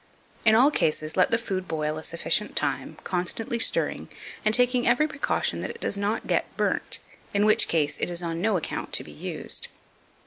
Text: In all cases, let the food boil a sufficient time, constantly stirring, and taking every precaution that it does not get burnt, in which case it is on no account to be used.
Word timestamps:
In 0.45 0.55
all 0.55 0.71
cases, 0.71 1.15
let 1.15 1.29
the 1.29 1.37
food 1.37 1.67
boil 1.67 1.95
a 1.99 2.03
sufficient 2.03 2.55
time, 2.55 2.97
constantly 3.03 3.59
stirring, 3.59 4.09
and 4.43 4.51
taking 4.51 4.87
every 4.87 5.07
precaution 5.07 5.61
that 5.61 5.69
it 5.69 5.79
does 5.79 5.95
not 5.95 6.25
get 6.25 6.47
burnt, 6.57 6.97
in 7.35 7.45
which 7.45 7.67
case 7.67 7.99
it 7.99 8.09
is 8.09 8.23
on 8.23 8.41
no 8.41 8.57
account 8.57 8.93
to 8.93 9.03
be 9.03 9.11
used. 9.11 9.67